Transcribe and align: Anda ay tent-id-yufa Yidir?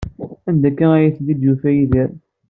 Anda 0.49 0.69
ay 0.95 1.09
tent-id-yufa 1.15 1.69
Yidir? 1.75 2.09